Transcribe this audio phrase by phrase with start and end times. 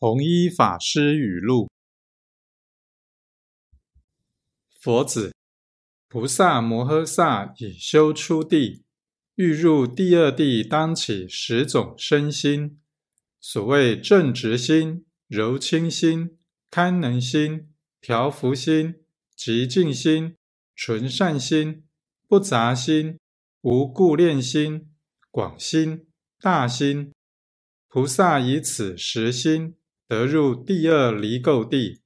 [0.00, 1.68] 弘一法师语录：
[4.80, 5.34] 佛子，
[6.06, 8.84] 菩萨摩诃萨已修初地，
[9.34, 12.80] 欲入第二地，当起十种身心。
[13.40, 16.38] 所谓正直心、柔清心、
[16.70, 19.02] 堪能心、调伏心、
[19.34, 20.36] 极静心、
[20.76, 21.84] 纯善心、
[22.28, 23.18] 不杂心、
[23.62, 24.92] 无故恋心、
[25.32, 26.06] 广心、
[26.40, 27.12] 大心。
[27.88, 29.74] 菩萨以此十心。
[30.08, 32.00] 得入第二离垢地，